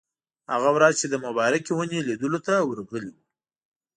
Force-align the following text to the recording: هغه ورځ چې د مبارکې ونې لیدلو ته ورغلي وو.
هغه 0.53 0.69
ورځ 0.75 0.93
چې 1.01 1.07
د 1.09 1.15
مبارکې 1.25 1.71
ونې 1.75 1.99
لیدلو 2.07 2.39
ته 2.47 2.53
ورغلي 2.69 3.11
وو. 3.15 3.23